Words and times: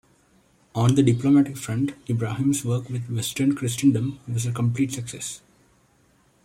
On 0.73 0.95
the 0.95 1.03
diplomatic 1.03 1.55
front, 1.55 1.91
Ibrahim's 2.09 2.65
work 2.65 2.89
with 2.89 3.07
Western 3.11 3.53
Christendom 3.53 4.17
was 4.27 4.47
a 4.47 4.51
complete 4.51 4.93
success. 4.93 5.41